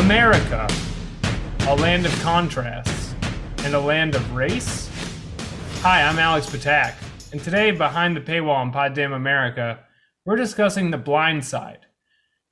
America, 0.00 0.66
a 1.68 1.76
land 1.76 2.06
of 2.06 2.22
contrasts 2.22 3.14
and 3.58 3.74
a 3.74 3.78
land 3.78 4.14
of 4.14 4.32
race. 4.32 4.88
Hi, 5.82 6.02
I'm 6.02 6.18
Alex 6.18 6.46
Patak, 6.46 6.94
and 7.32 7.44
today, 7.44 7.70
behind 7.70 8.16
the 8.16 8.22
paywall 8.22 8.56
on 8.56 8.72
Poddamn 8.72 9.14
America, 9.14 9.80
we're 10.24 10.36
discussing 10.36 10.90
The 10.90 10.96
Blind 10.96 11.44
Side, 11.44 11.80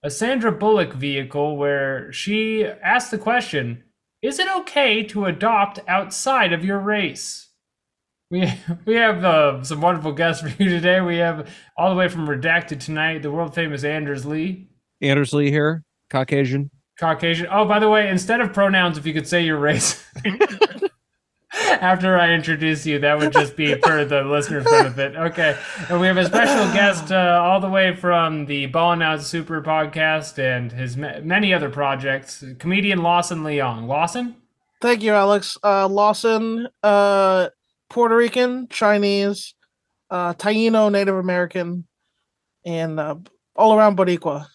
a 0.02 0.10
Sandra 0.10 0.52
Bullock 0.52 0.92
vehicle 0.92 1.56
where 1.56 2.12
she 2.12 2.66
asks 2.66 3.10
the 3.10 3.16
question 3.16 3.82
Is 4.20 4.38
it 4.38 4.54
okay 4.58 5.02
to 5.04 5.24
adopt 5.24 5.80
outside 5.88 6.52
of 6.52 6.66
your 6.66 6.78
race? 6.78 7.48
We, 8.30 8.52
we 8.84 8.96
have 8.96 9.24
uh, 9.24 9.64
some 9.64 9.80
wonderful 9.80 10.12
guests 10.12 10.42
for 10.42 10.62
you 10.62 10.68
today. 10.68 11.00
We 11.00 11.16
have 11.16 11.48
all 11.78 11.88
the 11.88 11.96
way 11.96 12.08
from 12.08 12.28
Redacted 12.28 12.78
tonight, 12.78 13.22
the 13.22 13.32
world 13.32 13.54
famous 13.54 13.84
Anders 13.84 14.26
Lee. 14.26 14.68
Anders 15.00 15.32
Lee 15.32 15.50
here, 15.50 15.82
Caucasian. 16.10 16.70
Caucasian. 16.98 17.46
Oh, 17.50 17.64
by 17.64 17.78
the 17.78 17.88
way, 17.88 18.08
instead 18.08 18.40
of 18.40 18.52
pronouns, 18.52 18.98
if 18.98 19.06
you 19.06 19.14
could 19.14 19.26
say 19.28 19.42
your 19.44 19.58
race 19.58 20.04
after 21.80 22.18
I 22.18 22.32
introduce 22.32 22.84
you, 22.86 22.98
that 22.98 23.18
would 23.18 23.32
just 23.32 23.56
be 23.56 23.74
for 23.74 24.04
the 24.04 24.22
listener's 24.22 24.64
benefit. 24.64 25.16
Okay. 25.16 25.56
And 25.88 26.00
we 26.00 26.06
have 26.06 26.16
a 26.16 26.26
special 26.26 26.64
guest 26.72 27.12
uh, 27.12 27.40
all 27.42 27.60
the 27.60 27.68
way 27.68 27.94
from 27.94 28.46
the 28.46 28.66
Ballin' 28.66 29.02
Out 29.02 29.22
Super 29.22 29.62
podcast 29.62 30.38
and 30.38 30.72
his 30.72 30.96
ma- 30.96 31.20
many 31.22 31.54
other 31.54 31.70
projects, 31.70 32.44
comedian 32.58 33.02
Lawson 33.02 33.42
Leong. 33.42 33.86
Lawson? 33.86 34.36
Thank 34.80 35.02
you, 35.02 35.12
Alex. 35.12 35.56
Uh, 35.62 35.88
Lawson, 35.88 36.68
uh, 36.82 37.48
Puerto 37.90 38.16
Rican, 38.16 38.68
Chinese, 38.68 39.54
uh, 40.10 40.34
Taino, 40.34 40.90
Native 40.90 41.16
American, 41.16 41.86
and 42.64 43.00
uh, 43.00 43.16
all 43.56 43.74
around 43.74 43.96
Boricua. 43.96 44.46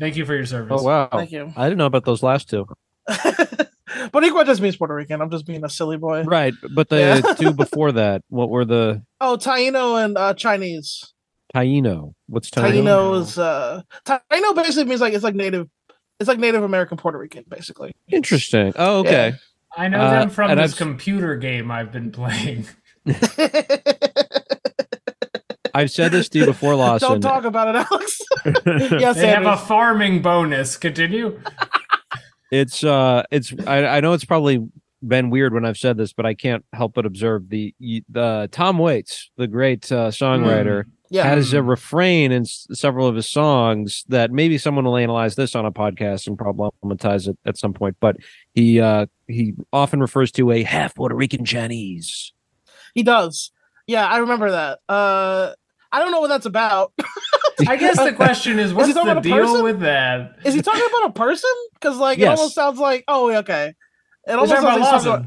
Thank 0.00 0.16
you 0.16 0.24
for 0.24 0.34
your 0.34 0.46
service. 0.46 0.80
Oh 0.80 0.82
wow! 0.84 1.08
Thank 1.12 1.30
you. 1.32 1.52
I 1.56 1.64
didn't 1.64 1.78
know 1.78 1.86
about 1.86 2.04
those 2.04 2.22
last 2.22 2.50
two. 2.50 2.66
Boricua 3.08 4.44
just 4.44 4.60
means 4.60 4.76
Puerto 4.76 4.94
Rican. 4.94 5.20
I'm 5.20 5.30
just 5.30 5.46
being 5.46 5.64
a 5.64 5.68
silly 5.68 5.96
boy. 5.96 6.22
Right, 6.24 6.52
but 6.74 6.88
the 6.88 6.96
Yeah. 6.98 7.20
two 7.34 7.52
before 7.52 7.92
that, 8.00 8.22
what 8.28 8.50
were 8.50 8.64
the 8.64 9.02
Oh, 9.20 9.36
Taino 9.40 10.02
and 10.04 10.16
uh, 10.18 10.34
Chinese. 10.34 11.12
Taino? 11.54 12.14
What's 12.26 12.50
Taino? 12.50 12.72
Taino 12.82 13.20
is 13.20 13.38
uh, 13.38 13.82
Taino 14.04 14.54
basically 14.56 14.84
means 14.86 15.00
like 15.00 15.14
it's 15.14 15.22
like 15.24 15.34
Native. 15.36 15.68
It's 16.20 16.28
like 16.28 16.38
Native 16.38 16.62
American 16.64 16.96
Puerto 16.96 17.18
Rican, 17.18 17.44
basically. 17.48 17.92
Interesting. 18.10 18.72
Oh, 18.76 18.98
okay. 19.00 19.34
I 19.76 19.88
know 19.88 20.00
Uh, 20.00 20.10
them 20.10 20.30
from 20.30 20.50
and 20.52 20.60
this 20.60 20.72
I've- 20.72 20.78
computer 20.78 21.36
game 21.36 21.70
I've 21.70 21.92
been 21.92 22.10
playing. 22.12 22.66
I've 25.74 25.90
said 25.90 26.12
this 26.12 26.28
to 26.30 26.38
you 26.38 26.46
before, 26.46 26.74
Lawson. 26.76 27.08
Don't 27.08 27.20
talk 27.20 27.44
about 27.44 27.74
it, 27.74 27.86
Alex. 27.90 28.20
yes, 29.00 29.16
They 29.16 29.28
have 29.28 29.46
a 29.46 29.56
farming 29.56 30.22
bonus. 30.22 30.76
Continue. 30.76 31.40
it's 32.52 32.84
uh, 32.84 33.24
it's 33.30 33.52
I, 33.66 33.86
I 33.86 34.00
know 34.00 34.12
it's 34.12 34.24
probably 34.24 34.66
been 35.06 35.30
weird 35.30 35.52
when 35.52 35.64
I've 35.64 35.76
said 35.76 35.96
this, 35.96 36.12
but 36.12 36.24
I 36.24 36.34
can't 36.34 36.64
help 36.72 36.94
but 36.94 37.06
observe 37.06 37.48
the 37.48 37.74
the 37.80 38.48
Tom 38.52 38.78
Waits, 38.78 39.30
the 39.36 39.46
great 39.46 39.90
uh, 39.90 40.08
songwriter, 40.08 40.84
yeah. 41.10 41.24
has 41.24 41.52
a 41.52 41.62
refrain 41.62 42.32
in 42.32 42.42
s- 42.42 42.66
several 42.72 43.06
of 43.06 43.16
his 43.16 43.28
songs 43.28 44.04
that 44.08 44.30
maybe 44.30 44.56
someone 44.58 44.84
will 44.84 44.96
analyze 44.96 45.34
this 45.34 45.54
on 45.54 45.66
a 45.66 45.72
podcast 45.72 46.26
and 46.26 46.38
problematize 46.38 47.28
it 47.28 47.38
at 47.44 47.58
some 47.58 47.74
point. 47.74 47.96
But 48.00 48.16
he 48.54 48.80
uh, 48.80 49.06
he 49.26 49.54
often 49.72 50.00
refers 50.00 50.30
to 50.32 50.52
a 50.52 50.62
half 50.62 50.94
Puerto 50.94 51.14
Rican 51.14 51.44
Chinese. 51.44 52.32
He 52.94 53.02
does. 53.02 53.50
Yeah, 53.86 54.06
I 54.06 54.18
remember 54.18 54.50
that. 54.52 54.78
Uh, 54.88 55.52
I 55.94 56.00
don't 56.00 56.10
know 56.10 56.20
what 56.20 56.28
that's 56.28 56.46
about. 56.46 56.92
I 57.68 57.76
guess 57.76 57.96
the 57.96 58.12
question 58.12 58.58
is, 58.58 58.74
what's 58.74 58.92
talking 58.94 59.14
the 59.14 59.20
deal 59.20 59.36
person? 59.36 59.62
with 59.62 59.80
that? 59.80 60.38
Is 60.44 60.54
he 60.54 60.60
talking 60.60 60.82
about 60.88 61.10
a 61.10 61.12
person? 61.12 61.50
Because 61.74 61.98
like 61.98 62.18
it 62.18 62.24
almost 62.26 62.54
sounds 62.56 62.80
like 62.80 63.04
oh 63.06 63.30
okay. 63.36 63.74
It 64.26 64.32
almost 64.32 64.50
sounds 64.50 64.64
like 64.64 64.78
he's 64.78 64.86
talking 64.88 65.06
about- 65.08 65.26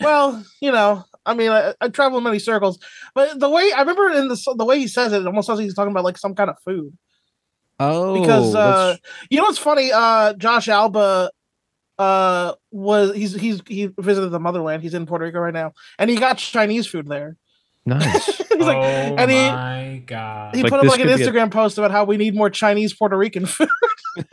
well, 0.00 0.44
you 0.60 0.72
know, 0.72 1.04
I 1.26 1.34
mean, 1.34 1.50
I, 1.50 1.74
I 1.80 1.88
travel 1.88 2.16
in 2.18 2.24
many 2.24 2.38
circles, 2.38 2.78
but 3.14 3.38
the 3.40 3.48
way 3.50 3.72
I 3.72 3.80
remember 3.80 4.08
in 4.10 4.28
the 4.28 4.54
the 4.56 4.64
way 4.64 4.78
he 4.78 4.88
says 4.88 5.12
it, 5.12 5.20
it 5.20 5.26
almost 5.26 5.46
sounds 5.46 5.58
like 5.58 5.64
he's 5.64 5.74
talking 5.74 5.90
about 5.90 6.04
like 6.04 6.16
some 6.18 6.34
kind 6.34 6.48
of 6.48 6.56
food. 6.64 6.96
Oh, 7.78 8.18
Because 8.18 8.54
uh, 8.54 8.96
you 9.28 9.36
know 9.36 9.44
what's 9.44 9.58
funny? 9.58 9.90
Uh, 9.92 10.32
Josh 10.34 10.68
Alba 10.68 11.30
uh 11.98 12.52
was 12.70 13.14
he's 13.14 13.34
he's 13.34 13.60
he 13.66 13.90
visited 13.98 14.28
the 14.30 14.40
motherland. 14.40 14.82
He's 14.82 14.94
in 14.94 15.04
Puerto 15.06 15.24
Rico 15.26 15.40
right 15.40 15.52
now, 15.54 15.72
and 15.98 16.08
he 16.08 16.16
got 16.16 16.38
Chinese 16.38 16.86
food 16.86 17.06
there. 17.06 17.36
Nice. 17.86 18.40
like, 18.50 18.76
oh 18.76 19.16
and 19.18 19.30
he- 19.30 19.36
my 19.36 20.02
god! 20.06 20.54
he 20.54 20.62
Like, 20.62 20.70
put 20.70 20.80
up 20.80 20.86
like 20.86 21.00
an 21.00 21.06
could 21.08 21.16
be 21.16 21.22
a- 21.22 21.26
Instagram 21.32 21.50
post 21.50 21.78
about 21.78 21.90
how 21.90 22.04
we 22.04 22.16
need 22.16 22.34
more 22.34 22.50
Chinese 22.50 22.92
Puerto 22.94 23.16
Rican 23.16 23.46
food. 23.46 23.68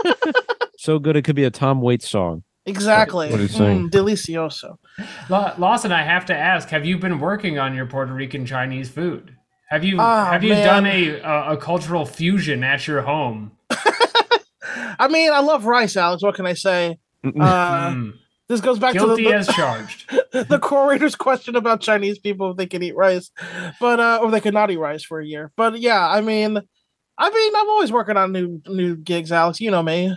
so 0.78 1.00
good 1.00 1.16
it 1.16 1.24
could 1.24 1.36
be 1.36 1.44
a 1.44 1.52
Tom 1.52 1.81
Waits 1.81 2.09
song. 2.09 2.44
exactly, 2.66 3.30
What 3.30 3.40
he's 3.40 3.56
saying. 3.56 3.90
Mm, 3.90 3.92
delicioso. 3.92 4.75
La- 5.30 5.53
Lawson, 5.58 5.92
I 5.92 6.03
have 6.03 6.25
to 6.28 6.36
ask: 6.36 6.69
Have 6.69 6.86
you 6.86 6.97
been 6.97 7.19
working 7.19 7.59
on 7.59 7.75
your 7.75 7.86
Puerto 7.86 8.13
Rican 8.13 8.46
Chinese 8.46 8.90
food? 8.90 9.36
Have 9.69 9.84
you 9.84 9.97
Ah, 10.00 10.25
have 10.31 10.44
you 10.44 10.50
man. 10.53 10.66
done 10.66 10.86
a, 10.86 11.19
a 11.19 11.53
a 11.53 11.58
cultural 11.58 12.06
fusion 12.06 12.63
at 12.63 12.88
your 12.88 13.02
home? 13.02 13.52
I 15.00 15.08
mean, 15.09 15.31
I 15.31 15.40
love 15.40 15.66
rice, 15.66 15.97
Alex. 15.97 16.24
What 16.24 16.36
can 16.36 16.46
I 16.46 16.53
say? 16.53 16.97
Uh, 17.25 17.30
Mm. 17.92 18.13
This 18.50 18.62
goes 18.62 18.80
back 18.80 18.94
Guilty 18.94 19.24
to 19.24 19.30
the, 19.30 19.36
as 19.36 19.48
charged. 19.48 20.09
the, 20.31 20.44
the 20.44 20.59
curator's 20.59 21.16
question 21.16 21.56
about 21.56 21.81
Chinese 21.81 22.20
people 22.20 22.52
if 22.52 22.58
they 22.58 22.66
can 22.68 22.84
eat 22.84 22.96
rice, 22.96 23.31
but 23.80 24.00
uh, 24.00 24.20
or 24.22 24.31
they 24.31 24.42
could 24.42 24.54
not 24.54 24.70
eat 24.72 24.78
rice 24.78 25.04
for 25.04 25.20
a 25.20 25.26
year. 25.26 25.52
But 25.56 25.80
yeah, 25.80 26.08
I 26.08 26.22
mean, 26.22 26.58
I 27.18 27.30
mean, 27.30 27.56
I'm 27.56 27.70
always 27.70 27.92
working 27.92 28.18
on 28.18 28.31
new 28.31 28.62
new 28.68 28.96
gigs, 28.96 29.31
Alex. 29.31 29.59
You 29.62 29.72
know 29.72 29.84
me. 29.84 30.16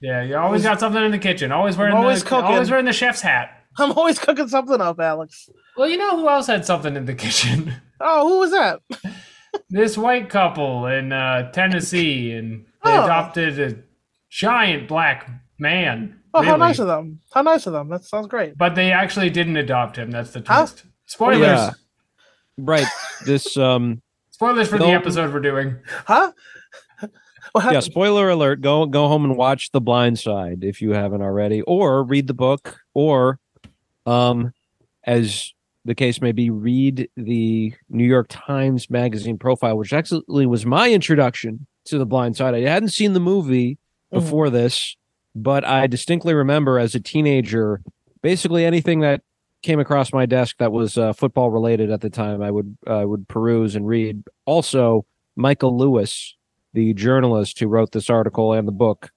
Yeah, 0.00 0.22
you 0.22 0.36
always 0.36 0.62
got 0.62 0.80
something 0.80 1.02
in 1.02 1.10
the 1.12 1.18
kitchen. 1.18 1.50
Always 1.52 1.76
wearing 1.76 1.94
always 1.94 2.22
the 2.22 2.28
cooking. 2.28 2.44
always 2.52 2.70
wearing 2.70 2.84
the 2.84 2.92
chef's 2.92 3.22
hat. 3.22 3.60
I'm 3.78 3.90
always 3.92 4.18
cooking 4.18 4.48
something 4.48 4.80
up, 4.80 5.00
Alex. 5.00 5.48
Well, 5.76 5.88
you 5.88 5.96
know 5.96 6.16
who 6.16 6.28
else 6.28 6.46
had 6.46 6.64
something 6.64 6.94
in 6.94 7.06
the 7.06 7.14
kitchen? 7.24 7.74
Oh, 8.00 8.28
who 8.28 8.38
was 8.40 8.50
that? 8.52 8.80
this 9.70 9.96
white 9.98 10.28
couple 10.28 10.86
in 10.86 11.12
uh, 11.12 11.50
Tennessee, 11.52 12.32
and 12.32 12.66
they 12.84 12.90
Oh. 12.90 13.04
adopted 13.04 13.58
a 13.58 13.76
giant 14.30 14.88
black 14.88 15.28
man. 15.58 16.20
Oh, 16.34 16.42
how 16.42 16.56
nice 16.56 16.78
of 16.80 16.86
them! 16.88 17.20
How 17.32 17.42
nice 17.42 17.66
of 17.66 17.72
them! 17.72 17.88
That 17.88 18.04
sounds 18.04 18.26
great. 18.26 18.58
But 18.58 18.74
they 18.74 18.90
actually 18.92 19.30
didn't 19.30 19.56
adopt 19.56 19.96
him. 19.96 20.10
That's 20.10 20.32
the 20.32 20.42
Huh? 20.46 20.60
twist. 20.66 20.84
Spoilers. 21.06 21.40
Yeah. 21.40 21.70
right. 22.58 22.86
This 23.24 23.56
um 23.56 24.02
Spoilers 24.30 24.68
for 24.68 24.78
the 24.78 24.86
episode 24.88 25.32
we're 25.32 25.40
doing. 25.40 25.76
Huh? 26.06 26.32
What 27.52 27.72
yeah, 27.72 27.78
spoiler 27.80 28.30
alert. 28.30 28.62
Go 28.62 28.84
go 28.86 29.06
home 29.06 29.24
and 29.24 29.36
watch 29.36 29.70
The 29.70 29.80
Blind 29.80 30.18
Side 30.18 30.64
if 30.64 30.82
you 30.82 30.90
haven't 30.90 31.22
already, 31.22 31.60
or 31.62 32.02
read 32.02 32.26
the 32.26 32.34
book, 32.34 32.80
or 32.94 33.38
um, 34.06 34.52
as 35.04 35.52
the 35.84 35.94
case 35.94 36.20
may 36.20 36.32
be, 36.32 36.50
read 36.50 37.08
the 37.16 37.72
New 37.88 38.04
York 38.06 38.26
Times 38.28 38.90
Magazine 38.90 39.38
profile, 39.38 39.76
which 39.78 39.92
actually 39.92 40.46
was 40.46 40.66
my 40.66 40.90
introduction 40.90 41.66
to 41.84 41.98
The 41.98 42.06
Blind 42.06 42.36
Side. 42.36 42.54
I 42.56 42.62
hadn't 42.62 42.88
seen 42.88 43.12
the 43.12 43.20
movie 43.20 43.78
Mhm. 44.12 44.18
before 44.18 44.50
this, 44.50 44.96
but 45.34 45.64
I 45.64 45.86
distinctly 45.86 46.34
remember 46.34 46.78
as 46.78 46.94
a 46.94 47.00
teenager, 47.00 47.80
basically 48.22 48.64
anything 48.64 49.00
that 49.00 49.22
came 49.62 49.80
across 49.80 50.12
my 50.12 50.26
desk 50.26 50.56
that 50.58 50.72
was 50.72 50.98
uh, 50.98 51.12
football 51.12 51.50
related 51.50 51.90
at 51.90 52.00
the 52.00 52.10
time, 52.10 52.42
I 52.42 52.50
would 52.50 52.76
uh, 52.86 53.04
would 53.06 53.26
peruse 53.28 53.74
and 53.74 53.86
read. 53.86 54.22
Also, 54.44 55.06
Michael 55.36 55.76
Lewis, 55.76 56.36
the 56.74 56.94
journalist 56.94 57.58
who 57.58 57.66
wrote 57.66 57.92
this 57.92 58.10
article 58.10 58.52
and 58.52 58.68
the 58.68 58.72
book, 58.72 59.10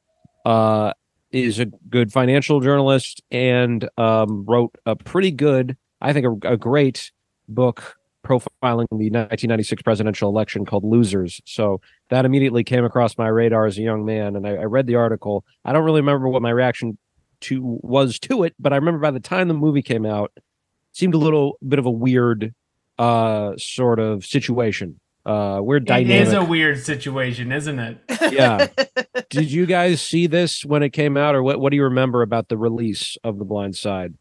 uh, 0.45 0.93
is 1.31 1.59
a 1.59 1.65
good 1.65 2.11
financial 2.11 2.61
journalist 2.61 3.21
and 3.29 3.87
um, 3.97 4.45
wrote 4.45 4.75
a 4.85 4.95
pretty 4.95 5.31
good, 5.31 5.77
I 6.01 6.13
think, 6.13 6.25
a, 6.25 6.53
a 6.53 6.57
great 6.57 7.11
book 7.47 7.97
profiling 8.27 8.87
the 8.91 9.09
1996 9.09 9.81
presidential 9.83 10.29
election 10.29 10.65
called 10.65 10.83
Losers. 10.83 11.39
So 11.45 11.79
that 12.09 12.25
immediately 12.25 12.63
came 12.63 12.83
across 12.83 13.17
my 13.17 13.27
radar 13.27 13.65
as 13.65 13.77
a 13.77 13.81
young 13.81 14.05
man, 14.05 14.35
and 14.35 14.45
I, 14.45 14.55
I 14.55 14.63
read 14.63 14.87
the 14.87 14.95
article. 14.95 15.45
I 15.63 15.71
don't 15.71 15.85
really 15.85 16.01
remember 16.01 16.27
what 16.27 16.41
my 16.41 16.49
reaction 16.49 16.97
to 17.41 17.61
was 17.63 18.19
to 18.19 18.43
it, 18.43 18.55
but 18.59 18.73
I 18.73 18.75
remember 18.75 18.99
by 18.99 19.11
the 19.11 19.19
time 19.19 19.47
the 19.47 19.53
movie 19.53 19.81
came 19.81 20.05
out, 20.05 20.31
it 20.35 20.43
seemed 20.91 21.13
a 21.13 21.19
little 21.19 21.57
bit 21.67 21.79
of 21.79 21.85
a 21.85 21.91
weird 21.91 22.53
uh 22.99 23.53
sort 23.57 23.99
of 23.99 24.25
situation. 24.25 24.99
Uh 25.25 25.59
weird 25.61 25.85
dynamic. 25.85 26.27
is 26.27 26.33
a 26.33 26.43
weird 26.43 26.83
situation, 26.83 27.51
isn't 27.51 27.79
it? 27.79 27.97
yeah. 28.31 28.67
Did 29.29 29.51
you 29.51 29.65
guys 29.65 30.01
see 30.01 30.25
this 30.25 30.65
when 30.65 30.83
it 30.83 30.89
came 30.89 31.15
out, 31.15 31.35
or 31.35 31.43
what? 31.43 31.59
What 31.59 31.69
do 31.69 31.75
you 31.75 31.83
remember 31.83 32.23
about 32.23 32.47
the 32.47 32.57
release 32.57 33.17
of 33.23 33.37
the 33.37 33.45
Blind 33.45 33.75
Side 33.75 34.15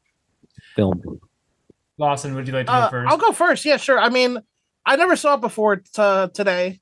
film? 0.75 1.21
Lawson, 1.99 2.35
would 2.35 2.47
you 2.47 2.53
like 2.53 2.67
to 2.67 2.73
go 2.73 2.79
Uh, 2.79 2.91
first? 2.91 3.11
I'll 3.11 3.19
go 3.19 3.33
first. 3.33 3.65
Yeah, 3.65 3.77
sure. 3.79 3.99
I 3.99 4.09
mean, 4.09 4.39
I 4.85 4.97
never 4.97 5.17
saw 5.17 5.35
it 5.35 5.41
before 5.41 5.77
t- 5.77 5.83
today, 6.35 6.81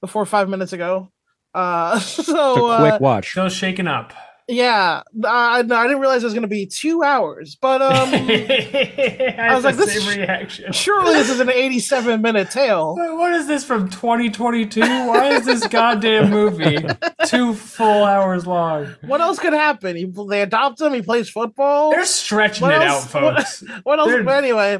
before 0.00 0.26
five 0.26 0.48
minutes 0.48 0.72
ago. 0.72 1.10
Uh, 1.54 1.94
It's 2.02 2.18
a 2.18 2.24
so 2.24 2.66
uh, 2.66 2.80
quick 2.90 3.00
watch. 3.00 3.30
Still 3.30 3.48
shaking 3.48 3.86
up. 3.86 4.12
Yeah, 4.48 5.02
I, 5.24 5.58
I 5.58 5.62
didn't 5.62 6.00
realize 6.00 6.22
it 6.22 6.26
was 6.26 6.34
going 6.34 6.42
to 6.42 6.48
be 6.48 6.66
two 6.66 7.02
hours, 7.02 7.56
but 7.60 7.80
um, 7.82 8.08
I, 8.12 9.36
I 9.38 9.54
was 9.54 9.64
like, 9.64 9.76
this 9.76 10.06
reaction. 10.16 10.72
surely 10.72 11.14
this 11.14 11.30
is 11.30 11.38
an 11.40 11.48
87 11.48 12.20
minute 12.20 12.50
tale. 12.50 12.94
What 12.96 13.32
is 13.32 13.46
this 13.46 13.64
from 13.64 13.88
2022? 13.88 14.80
Why 14.80 15.28
is 15.34 15.44
this 15.44 15.66
goddamn 15.68 16.30
movie 16.30 16.78
two 17.26 17.54
full 17.54 18.04
hours 18.04 18.46
long? 18.46 18.94
What 19.02 19.20
else 19.20 19.38
could 19.38 19.52
happen? 19.52 19.96
He, 19.96 20.12
they 20.28 20.42
adopt 20.42 20.80
him. 20.80 20.92
He 20.92 21.02
plays 21.02 21.30
football. 21.30 21.90
They're 21.92 22.04
stretching 22.04 22.66
What 22.66 22.74
it 22.74 22.82
else- 22.82 23.14
out, 23.14 23.22
what- 23.22 23.36
folks. 23.46 23.64
What 23.84 23.98
else? 24.00 24.08
They're- 24.08 24.24
But 24.24 24.42
anyway, 24.42 24.78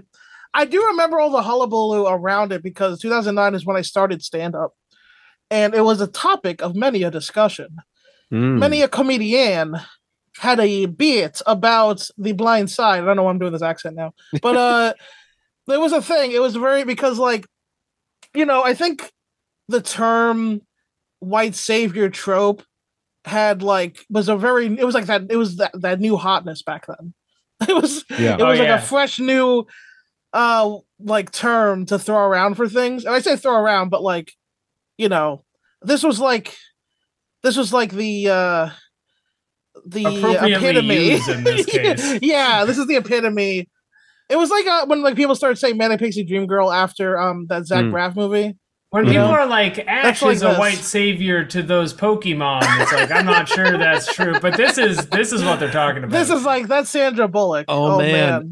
I 0.52 0.64
do 0.64 0.84
remember 0.88 1.20
all 1.20 1.30
the 1.30 1.42
hullabaloo 1.42 2.06
around 2.06 2.52
it 2.52 2.62
because 2.62 2.98
2009 3.00 3.54
is 3.54 3.64
when 3.64 3.76
I 3.76 3.82
started 3.82 4.22
stand 4.22 4.54
up, 4.54 4.72
and 5.50 5.72
it 5.74 5.82
was 5.84 6.00
a 6.00 6.06
topic 6.08 6.60
of 6.62 6.74
many 6.74 7.04
a 7.04 7.10
discussion. 7.10 7.76
Mm. 8.32 8.58
Many 8.58 8.82
a 8.82 8.88
comedian 8.88 9.76
had 10.38 10.58
a 10.60 10.86
bit 10.86 11.42
about 11.46 12.08
the 12.16 12.32
blind 12.32 12.70
side. 12.70 13.02
I 13.02 13.04
don't 13.06 13.16
know 13.16 13.24
why 13.24 13.30
I'm 13.30 13.38
doing 13.38 13.52
this 13.52 13.62
accent 13.62 13.94
now, 13.96 14.14
but 14.40 14.56
uh, 14.68 14.94
there 15.66 15.78
was 15.80 15.92
a 15.92 16.00
thing. 16.02 16.32
It 16.32 16.40
was 16.40 16.56
very 16.56 16.84
because 16.84 17.18
like, 17.18 17.46
you 18.34 18.46
know, 18.46 18.62
I 18.62 18.74
think 18.74 19.12
the 19.68 19.80
term 19.82 20.62
white 21.20 21.54
savior 21.54 22.08
trope 22.08 22.62
had 23.24 23.62
like 23.62 24.04
was 24.10 24.28
a 24.28 24.36
very 24.36 24.66
it 24.66 24.84
was 24.84 24.94
like 24.96 25.06
that 25.06 25.22
it 25.30 25.36
was 25.36 25.56
that, 25.58 25.70
that 25.74 26.00
new 26.00 26.16
hotness 26.16 26.62
back 26.62 26.86
then 26.88 27.14
it 27.68 27.72
was 27.80 28.04
Yeah. 28.10 28.34
it 28.34 28.40
Oh, 28.40 28.48
was 28.48 28.58
like 28.58 28.66
yeah. 28.66 28.78
a 28.78 28.80
fresh 28.82 29.20
new 29.20 29.64
uh 30.32 30.78
like 30.98 31.30
term 31.30 31.86
to 31.86 31.98
throw 32.00 32.16
around 32.26 32.56
for 32.56 32.68
things 32.68 33.04
and 33.04 33.14
i 33.14 33.20
say 33.20 33.36
throw 33.36 33.54
around 33.54 33.90
but 33.90 34.02
like 34.02 34.32
you 34.98 35.08
know 35.08 35.44
this 35.82 36.02
was 36.02 36.18
like 36.18 36.56
this 37.42 37.56
was 37.56 37.72
like 37.72 37.90
the 37.92 38.28
uh 38.28 38.70
the 39.86 40.04
epitome 40.54 41.10
used 41.12 41.28
in 41.28 41.44
this 41.44 41.66
case. 41.66 42.18
yeah 42.22 42.64
this 42.64 42.78
is 42.78 42.86
the 42.86 42.96
epitome 42.96 43.68
it 44.28 44.36
was 44.36 44.50
like 44.50 44.66
uh, 44.66 44.86
when 44.86 45.02
like 45.02 45.16
people 45.16 45.34
started 45.34 45.56
saying 45.56 45.76
manic 45.76 45.98
pixie 45.98 46.24
dream 46.24 46.46
girl 46.46 46.70
after 46.72 47.18
um 47.18 47.46
that 47.48 47.66
zach 47.66 47.84
Mm. 47.84 47.92
braff 47.92 48.16
movie 48.16 48.56
When 48.90 49.04
You 49.06 49.12
people 49.12 49.28
know? 49.28 49.32
are 49.34 49.46
like, 49.46 49.78
Ash 49.88 50.20
like 50.22 50.34
is 50.36 50.42
a 50.42 50.48
this. 50.48 50.58
white 50.58 50.76
savior 50.78 51.44
to 51.46 51.62
those 51.62 51.94
Pokemon, 51.94 52.60
it's 52.82 52.92
like 52.92 53.10
I'm 53.10 53.24
not 53.24 53.48
sure 53.48 53.78
that's 53.78 54.14
true, 54.14 54.38
but 54.38 54.54
this 54.56 54.76
is 54.76 55.06
this 55.08 55.32
is 55.32 55.42
what 55.42 55.58
they're 55.60 55.70
talking 55.70 56.04
about. 56.04 56.10
this 56.12 56.28
is 56.28 56.44
like 56.44 56.68
that's 56.68 56.90
sandra 56.90 57.26
bullock 57.26 57.64
Oh, 57.68 57.96
man. 57.98 58.40